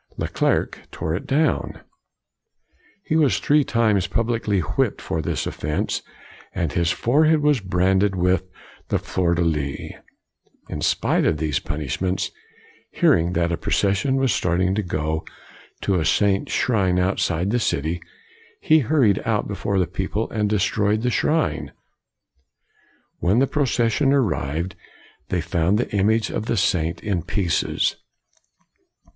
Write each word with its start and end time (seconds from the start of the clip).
Leclerc 0.17 0.79
tore 0.91 1.13
it 1.13 1.27
down. 1.27 1.73
COLIGNY 1.73 3.21
151 3.21 3.21
He 3.21 3.23
was 3.23 3.37
three 3.37 3.63
times 3.63 4.07
publicly 4.07 4.59
whipped 4.61 4.99
for 4.99 5.21
this 5.21 5.45
offense 5.45 6.01
and 6.55 6.73
his 6.73 6.89
forehead 6.89 7.41
was 7.41 7.59
branded 7.59 8.15
with 8.15 8.47
the 8.87 8.97
fleur 8.97 9.35
de 9.35 9.43
lis. 9.43 9.91
In 10.69 10.81
spite 10.81 11.23
of 11.27 11.37
these 11.37 11.59
punishments, 11.59 12.31
hearing 12.89 13.33
that 13.33 13.51
a 13.51 13.57
procession 13.57 14.15
was 14.15 14.33
starting 14.33 14.73
to 14.73 14.81
go 14.81 15.23
to 15.81 15.99
a 15.99 16.03
saint's 16.03 16.51
shrine 16.51 16.97
outside 16.97 17.51
the 17.51 17.59
city, 17.59 18.01
he 18.59 18.79
hurried 18.79 19.21
out 19.23 19.47
before 19.47 19.77
the 19.77 19.85
people 19.85 20.27
and 20.31 20.49
destroyed 20.49 21.03
the 21.03 21.11
shrine. 21.11 21.73
When 23.19 23.37
the 23.37 23.45
proces 23.45 23.93
sion 23.93 24.13
arrived, 24.13 24.75
they 25.29 25.41
found 25.41 25.77
the 25.77 25.91
image 25.95 26.31
of 26.31 26.47
the 26.47 26.57
saint 26.57 27.03
in 27.03 27.21
pieces. 27.21 27.97